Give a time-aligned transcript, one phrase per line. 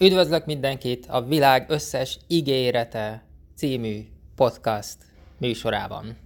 [0.00, 3.22] Üdvözlök mindenkit a világ összes ígérete
[3.56, 4.96] című podcast
[5.38, 6.16] műsorában.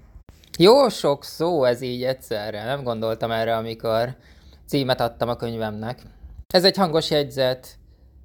[0.58, 4.16] Jó sok szó ez így egyszerre, nem gondoltam erre, amikor
[4.66, 6.02] címet adtam a könyvemnek.
[6.46, 7.78] Ez egy hangos jegyzet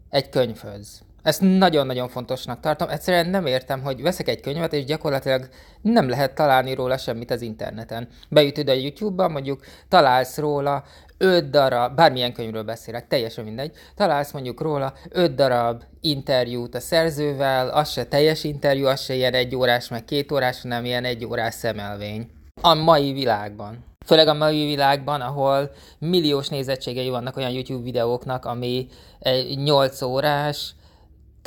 [0.10, 1.02] egy könyvhöz.
[1.28, 2.90] Ezt nagyon-nagyon fontosnak tartom.
[2.90, 5.50] Egyszerűen nem értem, hogy veszek egy könyvet, és gyakorlatilag
[5.82, 8.08] nem lehet találni róla semmit az interneten.
[8.30, 10.84] Beütöd a YouTube-ba, mondjuk találsz róla
[11.18, 17.70] öt darab, bármilyen könyvről beszélek, teljesen mindegy, találsz mondjuk róla öt darab interjút a szerzővel,
[17.70, 21.26] az se teljes interjú, az se ilyen egy órás, meg két órás, hanem ilyen egy
[21.26, 22.30] órás szemelvény.
[22.62, 23.86] A mai világban.
[24.06, 28.88] Főleg a mai világban, ahol milliós nézettségei vannak olyan YouTube videóknak, ami
[29.20, 30.76] egy 8 órás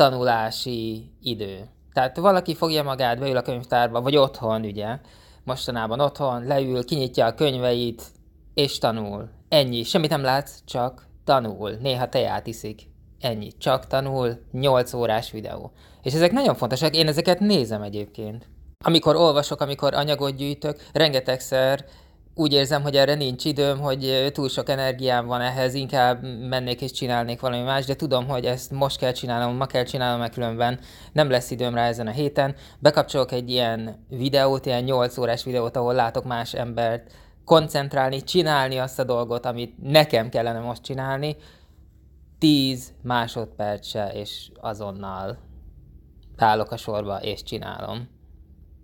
[0.01, 1.69] tanulási idő.
[1.93, 4.99] Tehát valaki fogja magát, beül a könyvtárba, vagy otthon, ugye,
[5.45, 8.03] mostanában otthon, leül, kinyitja a könyveit,
[8.55, 9.29] és tanul.
[9.49, 9.83] Ennyi.
[9.83, 11.71] Semmit nem látsz, csak tanul.
[11.71, 12.83] Néha teját iszik.
[13.19, 13.53] Ennyi.
[13.59, 14.39] Csak tanul.
[14.53, 15.73] 8 órás videó.
[16.03, 16.97] És ezek nagyon fontosak.
[16.97, 18.49] Én ezeket nézem egyébként.
[18.85, 21.85] Amikor olvasok, amikor anyagot gyűjtök, rengetegszer
[22.35, 26.91] úgy érzem, hogy erre nincs időm, hogy túl sok energiám van ehhez, inkább mennék és
[26.91, 30.81] csinálnék valami más, de tudom, hogy ezt most kell csinálnom, ma kell csinálnom, mert különben
[31.13, 32.55] nem lesz időm rá ezen a héten.
[32.79, 37.13] Bekapcsolok egy ilyen videót, ilyen 8 órás videót, ahol látok más embert
[37.45, 41.37] koncentrálni, csinálni azt a dolgot, amit nekem kellene most csinálni,
[42.39, 45.39] 10 másodperc se, és azonnal
[46.37, 48.20] állok a sorba, és csinálom.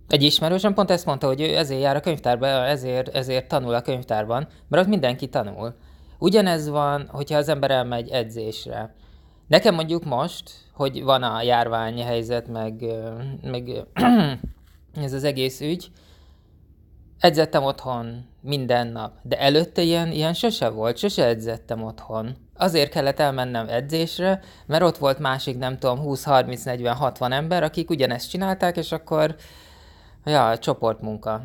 [0.08, 3.82] Egy ismerősöm pont ezt mondta, hogy ő ezért jár a könyvtárba, ezért, ezért tanul a
[3.82, 5.74] könyvtárban, mert ott mindenki tanul.
[6.18, 8.94] Ugyanez van, hogyha az ember elmegy edzésre.
[9.46, 12.84] Nekem mondjuk most, hogy van a járványhelyzet, meg,
[13.42, 13.70] meg
[15.04, 15.90] ez az egész ügy,
[17.18, 22.36] edzettem otthon minden nap, de előtte ilyen, ilyen sose volt, sose edzettem otthon.
[22.56, 27.62] Azért kellett elmennem edzésre, mert ott volt másik, nem tudom, 20, 30, 40, 60 ember,
[27.62, 29.36] akik ugyanezt csinálták, és akkor,
[30.30, 31.40] ja, csoportmunka.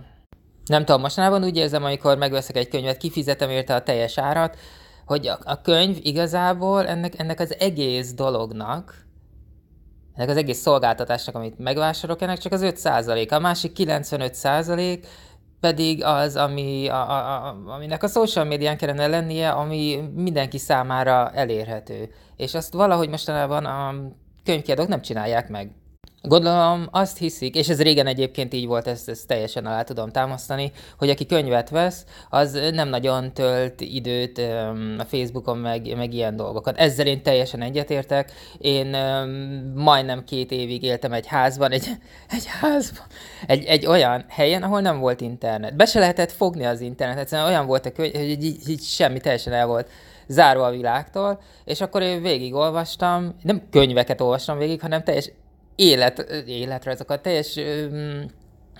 [0.66, 4.58] Nem tudom, mostanában úgy érzem, amikor megveszek egy könyvet, kifizetem érte a teljes árat,
[5.06, 9.06] hogy a, a könyv igazából ennek, ennek az egész dolognak,
[10.16, 15.06] ennek az egész szolgáltatásnak, amit megvásárolok, ennek csak az 5% A másik 95%
[15.59, 21.31] pedig az, ami, a, a, a, aminek a social médián kellene lennie, ami mindenki számára
[21.31, 22.09] elérhető.
[22.36, 23.94] És azt valahogy mostanában a
[24.44, 25.72] könyvkiadók nem csinálják meg.
[26.24, 30.72] Gondolom azt hiszik, és ez régen egyébként így volt, ezt, ezt teljesen alá tudom támasztani,
[30.98, 34.38] hogy aki könyvet vesz, az nem nagyon tölt időt
[34.98, 36.78] a Facebookon, meg, meg ilyen dolgokat.
[36.78, 38.31] Ezzel én teljesen egyetértek.
[38.58, 38.98] Én
[39.76, 41.88] majdnem két évig éltem egy házban, egy,
[42.30, 43.06] egy házban,
[43.48, 45.76] egy, egy olyan helyen, ahol nem volt internet.
[45.76, 49.20] Be se lehetett fogni az internetet, egyszerűen olyan volt a könyv, hogy így, így semmi
[49.20, 49.90] teljesen el volt
[50.28, 55.31] zárva a világtól, és akkor én végigolvastam, nem könyveket olvastam végig, hanem teljes
[55.76, 57.59] élet, életrajzokat, teljes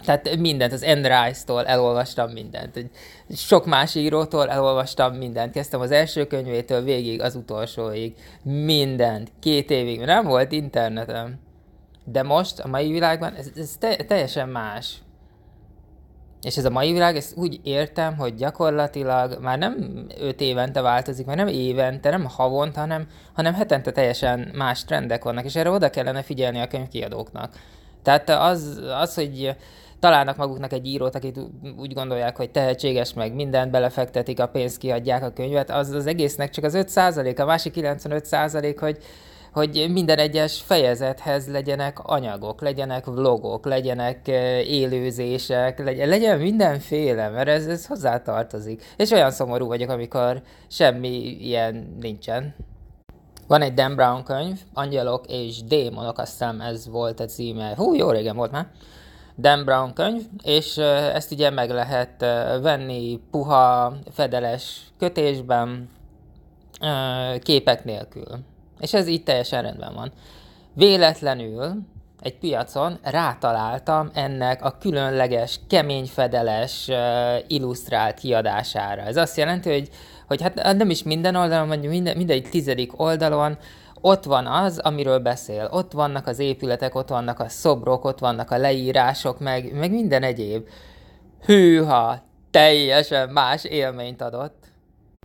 [0.06, 2.90] tehát mindent, az Anne Rice-tól elolvastam mindent.
[3.30, 5.54] Sok más írótól elolvastam mindent.
[5.54, 8.16] Kezdtem az első könyvétől végig az utolsóig.
[8.44, 9.32] Mindent.
[9.40, 10.00] Két évig.
[10.00, 11.40] Nem volt internetem.
[12.06, 14.96] De most, a mai világban, ez, ez te, teljesen más.
[16.42, 21.26] És ez a mai világ, ezt úgy értem, hogy gyakorlatilag már nem öt évente változik,
[21.26, 25.90] már nem évente, nem havonta, hanem, hanem hetente teljesen más trendek vannak, és erre oda
[25.90, 27.54] kellene figyelni a könyvkiadóknak.
[28.04, 29.56] Tehát az, az hogy
[30.00, 31.40] találnak maguknak egy írót, akit
[31.78, 36.50] úgy gondolják, hogy tehetséges, meg mindent belefektetik, a pénzt kiadják a könyvet, az az egésznek
[36.50, 38.98] csak az 5% a másik 95% hogy
[39.54, 44.28] hogy minden egyes fejezethez legyenek anyagok, legyenek vlogok, legyenek
[44.68, 48.84] élőzések, legyen, legyen mindenféle, mert ez, ez hozzátartozik.
[48.98, 52.56] És olyan szomorú vagyok, amikor semmi ilyen nincsen.
[53.48, 57.74] Van egy Dan Brown könyv, Angyalok és Démonok, azt hiszem ez volt a címe.
[57.76, 58.68] Hú, jó régen volt már.
[59.38, 62.22] Dan Brown könyv, és ezt ugye meg lehet
[62.62, 65.90] venni puha, fedeles kötésben,
[67.40, 68.50] képek nélkül.
[68.82, 70.12] És ez így teljesen rendben van.
[70.74, 71.74] Véletlenül
[72.22, 76.90] egy piacon rátaláltam ennek a különleges, keményfedeles,
[77.48, 79.02] illusztrált kiadására.
[79.02, 79.90] Ez azt jelenti, hogy,
[80.28, 83.58] hogy hát nem is minden oldalon, mondjuk minden, mindegy tizedik oldalon
[84.02, 85.68] ott van az, amiről beszél.
[85.72, 90.24] Ott vannak az épületek, ott vannak a szobrok, ott vannak a leírások, meg, meg minden
[90.24, 90.68] egyéb.
[91.46, 92.20] Hűha,
[92.52, 94.61] teljesen más élményt adott.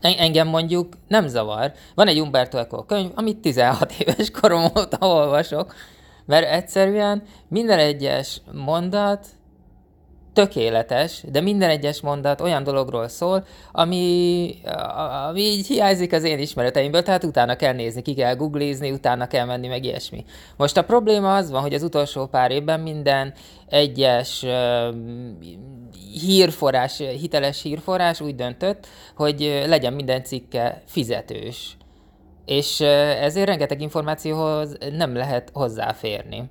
[0.03, 1.73] Engem mondjuk nem zavar.
[1.95, 5.75] Van egy Umberto Eco könyv, amit 16 éves korom óta olvasok,
[6.27, 9.27] mert egyszerűen minden egyes mondat
[10.37, 14.55] tökéletes, de minden egyes mondat olyan dologról szól, ami,
[15.29, 19.45] ami így hiányzik az én ismereteimből, tehát utána kell nézni, ki kell googlizni, utána kell
[19.45, 20.25] menni, meg ilyesmi.
[20.57, 23.33] Most a probléma az van, hogy az utolsó pár évben minden
[23.69, 24.95] egyes uh,
[26.21, 28.87] hírforrás, hiteles hírforrás úgy döntött,
[29.17, 31.77] hogy legyen minden cikke fizetős.
[32.45, 32.81] És
[33.21, 36.51] ezért rengeteg információhoz nem lehet hozzáférni.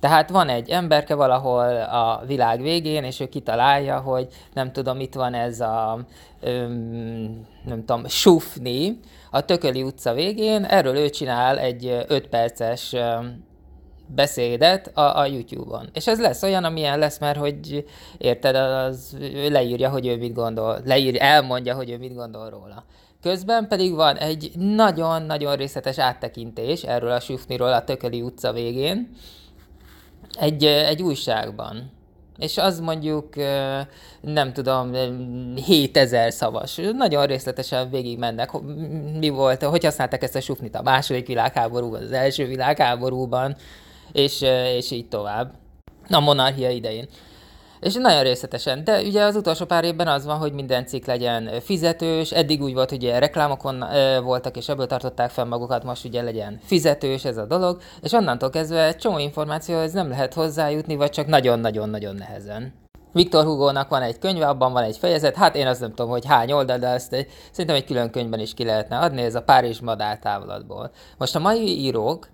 [0.00, 5.14] Tehát van egy emberke valahol a világ végén, és ő kitalálja, hogy nem tudom, itt
[5.14, 5.98] van ez a,
[6.40, 9.00] öm, nem tudom, Sufni,
[9.30, 13.44] a Tököli utca végén, erről ő csinál egy 5 perces öm,
[14.14, 15.88] beszédet a, a YouTube-on.
[15.92, 17.84] És ez lesz olyan, amilyen lesz, mert hogy
[18.18, 22.84] érted, az ő leírja, hogy ő mit gondol, leír, elmondja, hogy ő mit gondol róla.
[23.22, 29.08] Közben pedig van egy nagyon-nagyon részletes áttekintés erről a Sufniról a Tököli utca végén,
[30.38, 31.90] egy, egy újságban.
[32.38, 33.34] És az mondjuk,
[34.20, 34.92] nem tudom,
[35.54, 36.80] 7000 szavas.
[36.92, 38.50] Nagyon részletesen végigmennek.
[39.18, 43.56] Mi volt, hogy használták ezt a sufnit a második világháborúban, az első világháborúban,
[44.12, 44.40] és,
[44.76, 45.52] és így tovább.
[46.08, 47.08] A monarchia idején.
[47.80, 48.84] És nagyon részletesen.
[48.84, 52.30] De ugye az utolsó pár évben az van, hogy minden cikk legyen fizetős.
[52.30, 53.84] Eddig úgy volt, hogy ugye reklámokon
[54.22, 57.80] voltak, és ebből tartották fel magukat, most ugye legyen fizetős ez a dolog.
[58.02, 62.72] És onnantól kezdve egy csomó információhoz nem lehet hozzájutni, vagy csak nagyon-nagyon-nagyon nehezen.
[63.12, 66.26] Viktor Hugo-nak van egy könyve, abban van egy fejezet, hát én azt nem tudom, hogy
[66.26, 69.42] hány oldal, de ezt egy, szerintem egy külön könyvben is ki lehetne adni, ez a
[69.42, 70.90] Párizs madár távlatból.
[71.18, 72.28] Most a mai írók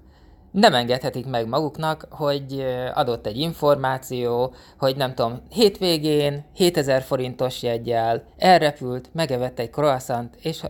[0.57, 2.65] nem engedhetik meg maguknak, hogy
[2.95, 10.63] adott egy információ, hogy nem tudom, hétvégén 7000 forintos jegyel elrepült, megevett egy croissant, és,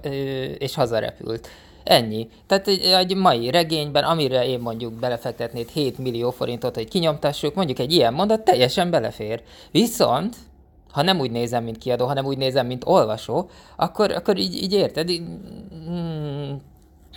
[0.58, 1.48] és hazarepült.
[1.84, 2.28] Ennyi.
[2.46, 7.92] Tehát egy, mai regényben, amire én mondjuk belefektetnék 7 millió forintot, hogy kinyomtassuk, mondjuk egy
[7.92, 9.42] ilyen mondat teljesen belefér.
[9.70, 10.36] Viszont,
[10.90, 14.72] ha nem úgy nézem, mint kiadó, hanem úgy nézem, mint olvasó, akkor, akkor így, így
[14.72, 15.10] érted?
[15.90, 16.52] Mm,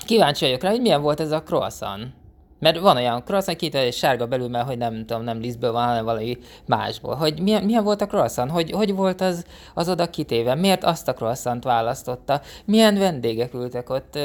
[0.06, 2.19] kíváncsi vagyok rá, hogy milyen volt ez a croissant.
[2.60, 5.86] Mert van olyan croissant, két egy sárga belül, mert hogy nem tudom, nem lisztből van,
[5.86, 7.16] hanem valami másból.
[7.16, 8.52] Hogy milyen, milyen volt a croissant?
[8.52, 10.56] Hogy, hogy volt az, az oda kitéve?
[10.56, 12.42] Miért azt a croissant választotta?
[12.66, 14.20] Milyen vendégek ültek ott?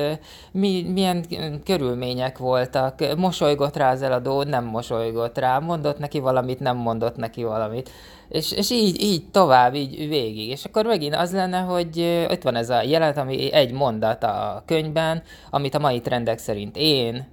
[0.53, 1.25] Mi, milyen
[1.65, 3.17] körülmények voltak?
[3.17, 4.43] Mosolygott rá az eladó?
[4.43, 5.59] Nem mosolygott rá?
[5.59, 6.61] Mondott neki valamit?
[6.61, 7.91] Nem mondott neki valamit?
[8.29, 10.49] És, és így, így tovább, így végig.
[10.49, 14.63] És akkor megint az lenne, hogy ott van ez a jelenet, ami egy mondat a
[14.67, 17.33] könyvben, amit a mai trendek szerint én,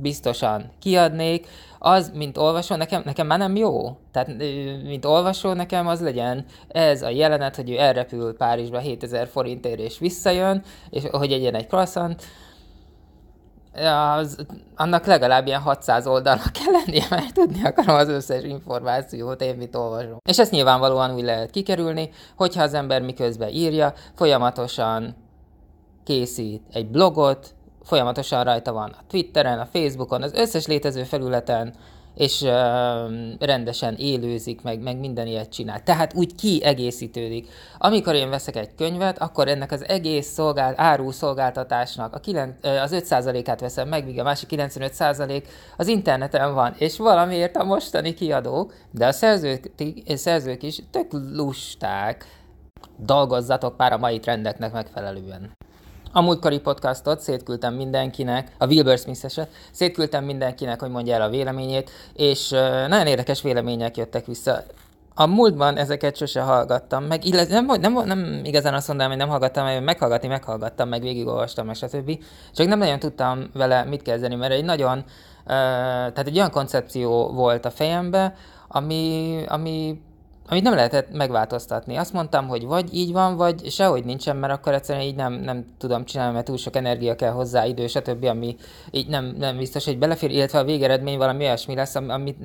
[0.00, 1.46] biztosan kiadnék,
[1.78, 3.96] az, mint olvasó, nekem, nekem már nem jó.
[4.12, 4.28] Tehát,
[4.82, 9.98] mint olvasó, nekem az legyen ez a jelenet, hogy ő elrepül Párizsba 7000 forintért és
[9.98, 12.22] visszajön, és hogy egyen egy croissant,
[14.16, 19.54] az, annak legalább ilyen 600 oldalnak kell lennie, mert tudni akarom az összes információt, én
[19.56, 20.18] mit olvasom.
[20.28, 25.16] És ezt nyilvánvalóan úgy lehet kikerülni, hogyha az ember miközben írja, folyamatosan
[26.04, 31.74] készít egy blogot, folyamatosan rajta van a Twitteren, a Facebookon, az összes létező felületen,
[32.14, 32.50] és uh,
[33.38, 35.82] rendesen élőzik, meg, meg minden ilyet csinál.
[35.82, 37.48] Tehát úgy kiegészítődik.
[37.78, 42.94] Amikor én veszek egy könyvet, akkor ennek az egész szolgált, áru szolgáltatásnak a kilen, az
[42.94, 45.44] 5%-át veszem meg, míg a másik 95%
[45.76, 49.70] az interneten van, és valamiért a mostani kiadók, de a szerzők,
[50.06, 52.24] szerzők is tök lusták,
[52.96, 55.56] dolgozzatok pár a mai trendeknek megfelelően.
[56.12, 61.28] A múltkori podcastot szétküldtem mindenkinek, a Wilbur smith eset, szétküldtem mindenkinek, hogy mondja el a
[61.28, 62.48] véleményét, és
[62.88, 64.62] nagyon érdekes vélemények jöttek vissza.
[65.14, 69.30] A múltban ezeket sose hallgattam meg, illetve nem, nem, nem igazán azt mondanám, hogy nem
[69.30, 72.18] hallgattam meg, meghallgatni meghallgattam, meg végigolvastam, meg stb.
[72.54, 75.04] Csak nem nagyon tudtam vele mit kezdeni, mert egy nagyon,
[75.46, 78.34] tehát egy olyan koncepció volt a fejembe,
[78.68, 80.00] ami, ami
[80.50, 81.96] amit nem lehetett megváltoztatni.
[81.96, 85.64] Azt mondtam, hogy vagy így van, vagy sehogy nincsen, mert akkor egyszerűen így nem, nem
[85.78, 88.56] tudom csinálni, mert túl sok energia kell hozzá, idő, stb., ami
[88.90, 92.38] így nem, nem biztos, hogy belefér, illetve a végeredmény valami olyasmi lesz, amit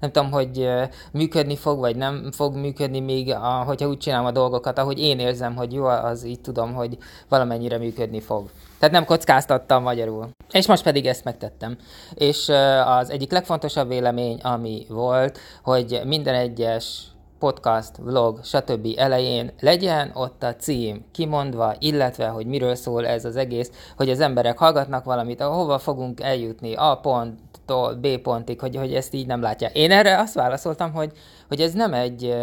[0.00, 0.68] nem tudom, hogy
[1.12, 5.18] működni fog, vagy nem fog működni még, a, hogyha úgy csinálom a dolgokat, ahogy én
[5.18, 6.98] érzem, hogy jó, az így tudom, hogy
[7.28, 8.50] valamennyire működni fog.
[8.78, 10.28] Tehát nem kockáztattam magyarul.
[10.52, 11.76] És most pedig ezt megtettem.
[12.14, 12.48] És
[12.84, 17.02] az egyik legfontosabb vélemény, ami volt, hogy minden egyes
[17.38, 18.86] podcast, vlog, stb.
[18.96, 24.20] elején legyen ott a cím kimondva, illetve, hogy miről szól ez az egész, hogy az
[24.20, 29.42] emberek hallgatnak valamit, ahova fogunk eljutni, A ponttól B pontig, hogy, hogy ezt így nem
[29.42, 29.76] látják.
[29.76, 31.12] Én erre azt válaszoltam, hogy,
[31.48, 32.34] hogy ez nem egy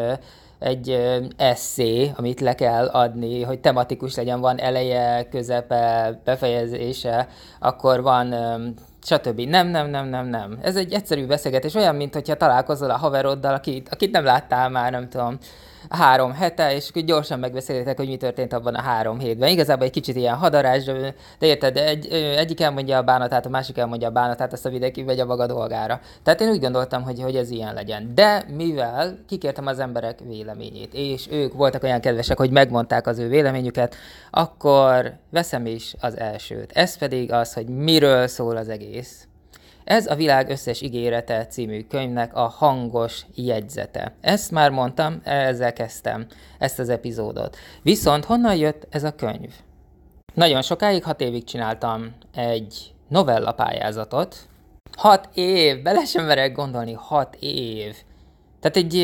[0.64, 0.90] egy
[1.38, 7.28] eszé, amit le kell adni, hogy tematikus legyen, van eleje, közepe, befejezése,
[7.60, 8.34] akkor van
[9.04, 9.40] stb.
[9.40, 10.60] Nem, nem, nem, nem, nem.
[10.62, 14.92] Ez egy egyszerű beszélgetés, olyan, mint hogyha találkozol a haveroddal, akit, akit nem láttál már,
[14.92, 15.38] nem tudom,
[15.98, 19.50] három hete, és akkor gyorsan megbeszélitek, hogy mi történt abban a három hétben.
[19.50, 22.08] Igazából egy kicsit ilyen hadarás, de érted, egy,
[22.38, 25.46] egyik elmondja a bánatát, a másik elmondja a bánatát, azt a videók vagy a maga
[25.46, 26.00] dolgára.
[26.24, 28.12] Tehát én úgy gondoltam, hogy, hogy ez ilyen legyen.
[28.16, 33.28] De mivel kikértem az emberek véleményét, és ők voltak olyan kedvesek, hogy megmondták az ő
[33.28, 33.96] véleményüket,
[34.32, 36.72] akkor veszem is az elsőt.
[36.74, 39.28] Ez pedig az, hogy miről szól az egész.
[39.84, 44.14] Ez a világ összes ígérete című könyvnek a hangos jegyzete.
[44.22, 46.26] Ezt már mondtam, ezzel kezdtem
[46.60, 47.58] ezt az epizódot.
[47.82, 49.54] Viszont honnan jött ez a könyv?
[50.34, 54.36] Nagyon sokáig, hat évig csináltam egy novella pályázatot.
[54.98, 57.96] Hat év, bele sem merek gondolni, hat év.
[58.60, 58.98] Tehát egy,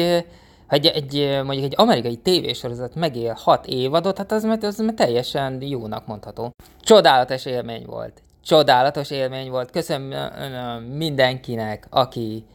[0.67, 6.07] egy, egy mondjuk egy amerikai tévésorozat megél hat évadot, hát az, az, az teljesen jónak
[6.07, 6.51] mondható.
[6.81, 9.71] Csodálatos élmény volt csodálatos élmény volt.
[9.71, 12.45] Köszönöm mindenkinek, aki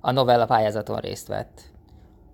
[0.00, 1.60] a novella pályázaton részt vett.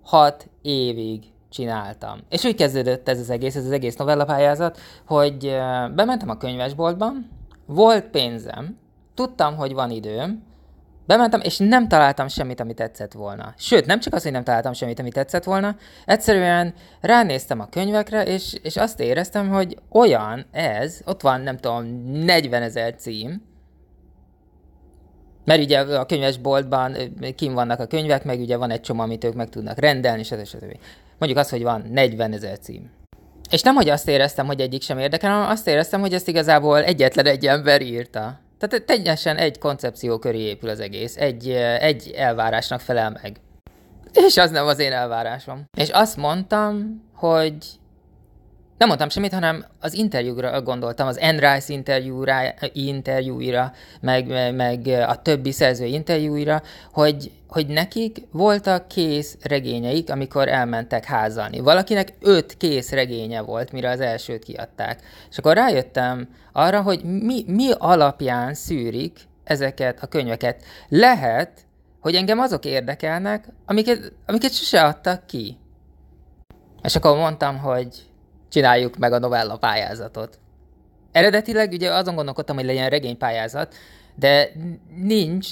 [0.03, 2.19] Hat évig csináltam.
[2.29, 5.45] És úgy kezdődött ez az egész, ez az egész novella pályázat, hogy
[5.95, 7.29] bementem a könyvesboltban,
[7.65, 8.77] volt pénzem,
[9.13, 10.43] tudtam, hogy van időm,
[11.09, 13.53] Bementem, és nem találtam semmit, ami tetszett volna.
[13.57, 15.75] Sőt, nem csak az, hogy nem találtam semmit, ami tetszett volna,
[16.05, 21.85] egyszerűen ránéztem a könyvekre, és, és azt éreztem, hogy olyan ez, ott van, nem tudom,
[22.25, 23.41] 40 ezer cím,
[25.45, 26.95] mert ugye a könyvesboltban
[27.35, 30.45] kim vannak a könyvek, meg ugye van egy csomó, amit ők meg tudnak rendelni, stb.
[30.45, 30.77] stb.
[31.17, 32.91] Mondjuk azt, hogy van 40 ezer cím.
[33.49, 36.83] És nem, hogy azt éreztem, hogy egyik sem érdekel, hanem azt éreztem, hogy ezt igazából
[36.83, 38.39] egyetlen egy ember írta.
[38.59, 41.49] Tehát teljesen egy koncepció köré épül az egész, egy,
[41.79, 43.37] egy elvárásnak felel meg.
[44.27, 45.63] És az nem az én elvárásom.
[45.77, 47.55] És azt mondtam, hogy
[48.79, 52.39] nem mondtam semmit, hanem az interjúra gondoltam, az Enrice interjúra,
[52.73, 53.71] interjúira,
[54.01, 61.59] meg, meg a többi szerző interjúira, hogy, hogy nekik voltak kész regényeik, amikor elmentek házalni.
[61.59, 65.01] Valakinek öt kész regénye volt, mire az elsőt kiadták.
[65.29, 70.63] És akkor rájöttem arra, hogy mi, mi alapján szűrik ezeket a könyveket.
[70.89, 71.51] Lehet,
[71.99, 75.57] hogy engem azok érdekelnek, amiket, amiket sose adtak ki.
[76.83, 78.07] És akkor mondtam, hogy
[78.49, 80.39] csináljuk meg a novella pályázatot.
[81.11, 83.75] Eredetileg ugye azon gondolkodtam, hogy legyen regénypályázat,
[84.15, 84.49] de
[84.95, 85.51] nincs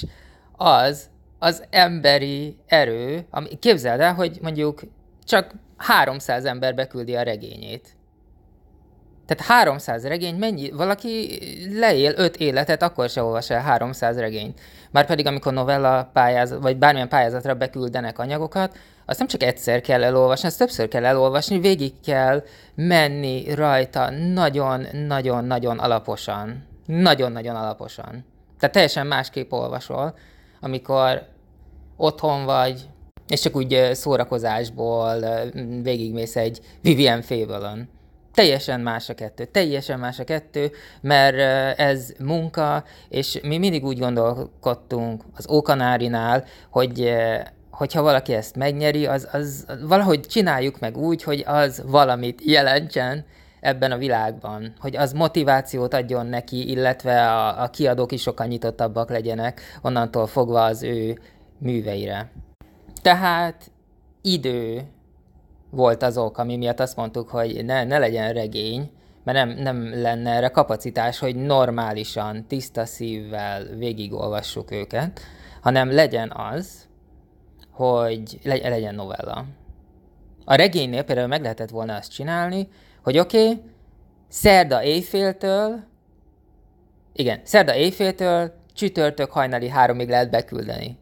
[0.56, 4.80] az az emberi erő, ami, képzeld el, hogy mondjuk
[5.24, 7.96] csak 300 ember beküldi a regényét.
[9.26, 10.70] Tehát 300 regény, mennyi?
[10.70, 11.38] Valaki
[11.78, 14.60] leél 5 életet, akkor se olvas el 300 regényt.
[14.90, 18.76] Márpedig amikor novella pályázat, vagy bármilyen pályázatra beküldenek anyagokat,
[19.08, 25.78] azt nem csak egyszer kell elolvasni, azt többször kell elolvasni, végig kell menni rajta nagyon-nagyon-nagyon
[25.78, 26.66] alaposan.
[26.86, 28.24] Nagyon-nagyon alaposan.
[28.58, 30.14] Tehát teljesen másképp olvasol,
[30.60, 31.22] amikor
[31.96, 32.88] otthon vagy,
[33.28, 35.24] és csak úgy szórakozásból
[35.82, 37.88] végigmész egy Vivian Fable-on
[38.34, 41.36] teljesen más a kettő, teljesen más a kettő, mert
[41.78, 47.14] ez munka, és mi mindig úgy gondolkodtunk az Ókanárinál, hogy
[47.78, 53.24] hogyha valaki ezt megnyeri, az, az valahogy csináljuk meg úgy, hogy az valamit jelentsen
[53.60, 59.10] ebben a világban, hogy az motivációt adjon neki, illetve a, a kiadók is sokkal nyitottabbak
[59.10, 61.18] legyenek onnantól fogva az ő
[61.58, 62.30] műveire.
[63.02, 63.70] Tehát
[64.22, 64.82] idő
[65.70, 68.90] volt az ok, ami miatt azt mondtuk, hogy ne, ne legyen regény,
[69.24, 75.20] mert nem, nem lenne erre kapacitás, hogy normálisan, tiszta szívvel végigolvassuk őket,
[75.60, 76.87] hanem legyen az,
[77.78, 79.44] hogy legyen novella.
[80.44, 82.68] A regénynél például meg lehetett volna azt csinálni,
[83.02, 83.62] hogy oké, okay,
[84.28, 85.80] szerda éjféltől,
[87.12, 90.98] igen, szerda éjféltől csütörtök hajnali háromig lehet beküldeni.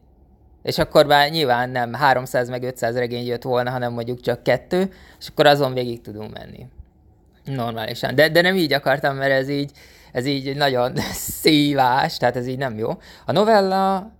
[0.63, 4.91] És akkor már nyilván nem 300 meg 500 regény jött volna, hanem mondjuk csak kettő,
[5.19, 6.67] és akkor azon végig tudunk menni.
[7.45, 8.15] Normálisan.
[8.15, 9.71] De, de nem így akartam, mert ez így,
[10.11, 10.95] ez így nagyon
[11.41, 12.89] szívás, tehát ez így nem jó.
[13.25, 14.11] A novella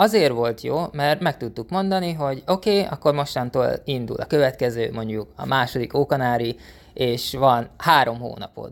[0.00, 4.90] azért volt jó, mert meg tudtuk mondani, hogy oké, okay, akkor mostantól indul a következő,
[4.92, 6.56] mondjuk a második ókanári,
[6.92, 8.70] és van három hónapod.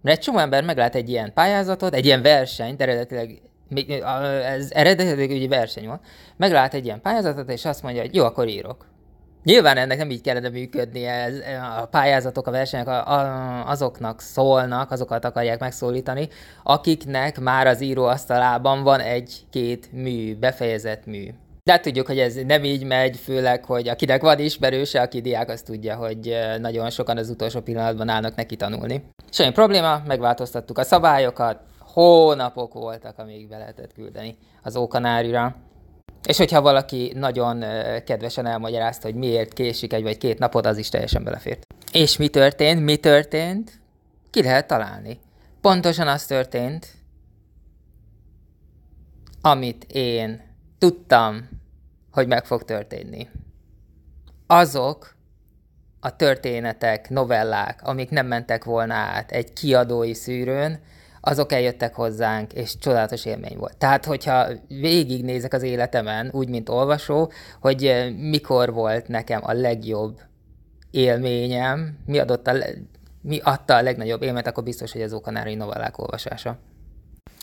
[0.00, 3.40] Mert egy csomó ember meglát egy ilyen pályázatot, egy ilyen versenyt, eredetileg
[4.44, 6.00] ez eredetileg egy verseny volt,
[6.36, 8.86] meglát egy ilyen pályázatot, és azt mondja, hogy jó, akkor írok.
[9.44, 11.34] Nyilván ennek nem így kellene működnie, ez,
[11.80, 16.28] a pályázatok, a versenyek a, a, azoknak szólnak, azokat akarják megszólítani,
[16.62, 21.28] akiknek már az íróasztalában van egy-két mű, befejezett mű.
[21.64, 25.48] De hát tudjuk, hogy ez nem így megy, főleg, hogy akinek van ismerőse, aki diák,
[25.50, 29.04] az tudja, hogy nagyon sokan az utolsó pillanatban állnak neki tanulni.
[29.30, 35.56] Semmi probléma, megváltoztattuk a szabályokat, hónapok voltak, amíg be lehetett küldeni az Ókanárira.
[36.26, 37.64] És hogyha valaki nagyon
[38.04, 41.66] kedvesen elmagyarázta, hogy miért késik egy vagy két napot, az is teljesen belefért.
[41.92, 42.80] És mi történt?
[42.84, 43.80] Mi történt?
[44.30, 45.20] Ki lehet találni.
[45.60, 46.86] Pontosan az történt,
[49.40, 50.42] amit én
[50.78, 51.48] tudtam,
[52.12, 53.28] hogy meg fog történni.
[54.46, 55.14] Azok
[56.00, 60.80] a történetek, novellák, amik nem mentek volna át egy kiadói szűrőn,
[61.24, 63.76] azok eljöttek hozzánk, és csodálatos élmény volt.
[63.76, 70.20] Tehát, hogyha végignézek az életemen, úgy, mint olvasó, hogy mikor volt nekem a legjobb
[70.90, 72.54] élményem, mi, adott a
[73.22, 76.58] mi adta a legnagyobb élményt, akkor biztos, hogy az ókanári novellák olvasása.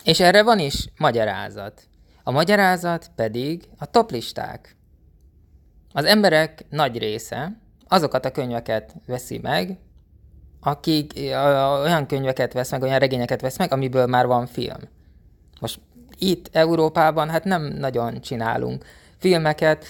[0.04, 1.82] És erre van is magyarázat.
[2.24, 4.76] A magyarázat pedig a toplisták.
[5.94, 7.58] Az emberek nagy része
[7.88, 9.78] azokat a könyveket veszi meg,
[10.62, 11.14] akik
[11.84, 14.80] olyan könyveket vesz meg, olyan regényeket vesz meg, amiből már van film.
[15.60, 15.80] Most
[16.18, 18.86] itt Európában hát nem nagyon csinálunk
[19.18, 19.86] filmeket,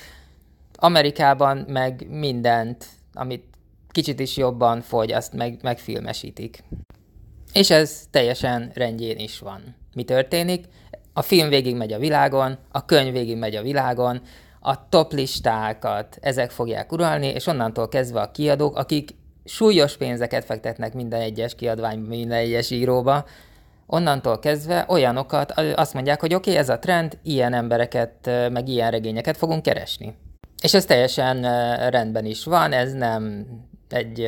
[0.76, 3.44] Amerikában meg mindent, amit
[3.90, 6.64] kicsit is jobban fogy, azt meg, megfilmesítik.
[7.54, 9.76] És ez teljesen rendjén is van.
[9.94, 10.66] Mi történik?
[11.14, 14.22] A film végig megy a világon, a könyv végig megy a világon,
[14.60, 19.16] a top listákat ezek fogják uralni, és onnantól kezdve a kiadók, akik
[19.50, 23.26] súlyos pénzeket fektetnek minden egyes kiadványba, minden egyes íróba,
[23.86, 28.92] onnantól kezdve olyanokat azt mondják, hogy oké, okay, ez a trend, ilyen embereket, meg ilyen
[28.92, 30.18] regényeket fogunk keresni.
[30.62, 31.42] És ez teljesen
[31.90, 33.46] rendben is van, ez nem
[33.90, 34.28] egy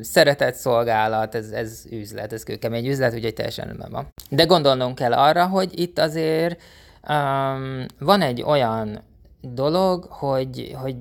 [0.00, 4.08] szeretett szolgálat, ez, ez üzlet, ez kőkemény üzlet, úgyhogy teljesen rendben van.
[4.30, 6.62] De gondolnunk kell arra, hogy itt azért
[7.08, 9.02] um, van egy olyan
[9.40, 10.96] dolog, hogy, hogy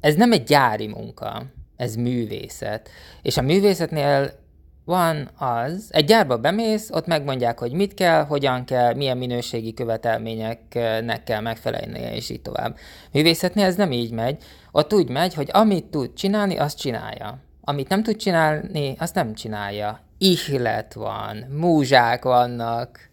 [0.00, 1.42] ez nem egy gyári munka
[1.82, 2.88] ez művészet.
[3.22, 4.40] És a művészetnél
[4.84, 11.22] van az, egy gyárba bemész, ott megmondják, hogy mit kell, hogyan kell, milyen minőségi követelményeknek
[11.24, 12.76] kell megfelelnie, és így tovább.
[13.12, 14.44] Művészetnél ez nem így megy.
[14.72, 17.38] Ott úgy megy, hogy amit tud csinálni, azt csinálja.
[17.60, 20.00] Amit nem tud csinálni, azt nem csinálja.
[20.18, 23.10] Ihlet van, múzsák vannak,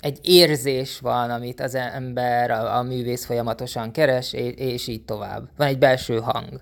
[0.00, 5.48] egy érzés van, amit az ember, a, a művész folyamatosan keres, és, és így tovább.
[5.56, 6.60] Van egy belső hang.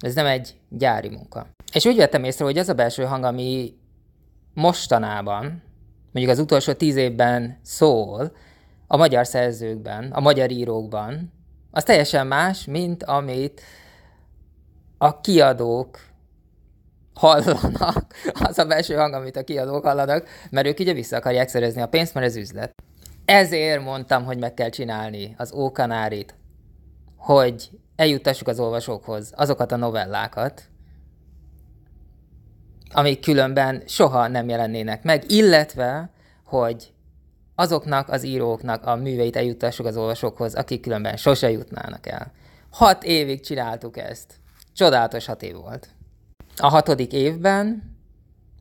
[0.00, 1.46] Ez nem egy gyári munka.
[1.72, 3.74] És úgy vettem észre, hogy az a belső hang, ami
[4.54, 5.62] mostanában,
[6.12, 8.32] mondjuk az utolsó tíz évben szól,
[8.86, 11.32] a magyar szerzőkben, a magyar írókban,
[11.70, 13.60] az teljesen más, mint amit
[14.98, 15.98] a kiadók
[17.14, 18.14] hallanak,
[18.48, 21.86] az a belső hang, amit a kiadók hallanak, mert ők ugye vissza akarják szerezni a
[21.86, 22.74] pénzt, mert ez üzlet.
[23.24, 26.34] Ezért mondtam, hogy meg kell csinálni az ókanárit,
[27.16, 30.62] hogy eljuttassuk az olvasókhoz azokat a novellákat,
[32.92, 36.10] amik különben soha nem jelennének meg, illetve,
[36.44, 36.92] hogy
[37.54, 42.32] azoknak az íróknak a műveit eljuttassuk az olvasókhoz, akik különben sose jutnának el.
[42.70, 44.34] Hat évig csináltuk ezt.
[44.72, 45.88] Csodálatos hat év volt.
[46.56, 47.96] A hatodik évben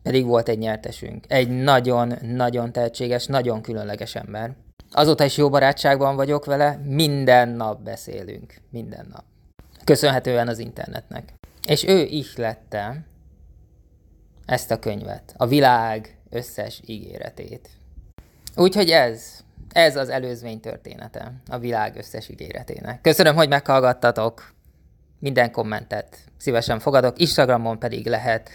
[0.03, 1.25] pedig volt egy nyertesünk.
[1.27, 4.55] Egy nagyon-nagyon tehetséges, nagyon különleges ember.
[4.91, 8.53] Azóta is jó barátságban vagyok vele, minden nap beszélünk.
[8.69, 9.23] Minden nap.
[9.83, 11.33] Köszönhetően az internetnek.
[11.67, 13.05] És ő ihlette
[14.45, 17.69] ezt a könyvet, a világ összes ígéretét.
[18.55, 23.01] Úgyhogy ez, ez az előzmény története a világ összes ígéretének.
[23.01, 24.53] Köszönöm, hogy meghallgattatok.
[25.19, 28.49] Minden kommentet szívesen fogadok, Instagramon pedig lehet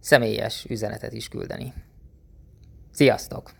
[0.00, 1.72] személyes üzenetet is küldeni.
[2.92, 3.50] Sziasztok!